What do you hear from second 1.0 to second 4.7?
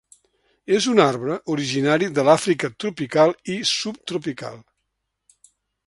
arbre originari de l'Àfrica tropical i subtropical.